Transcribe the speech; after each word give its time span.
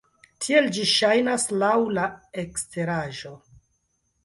Tiel 0.45 0.69
ĝi 0.77 0.85
ŝajnas 0.91 1.45
laŭ 1.65 1.75
la 1.99 2.07
eksteraĵo. 2.47 3.37